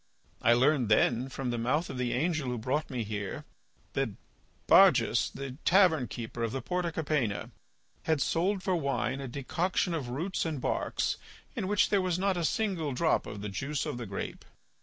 [0.41, 3.45] I learned then from the mouth of the angel who brought me here,
[3.93, 4.09] that
[4.65, 7.51] Barjas, the tavern keeper of the Porta Capena,
[8.05, 11.17] had sold for wine a decoction of roots and barks
[11.55, 14.43] in which there was not a single drop of the juice of the grape.